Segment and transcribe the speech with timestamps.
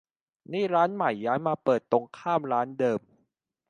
[0.51, 2.99] นี่ร้านใหม่ย้ายมาเปิดตรงข้ามร้านเดิม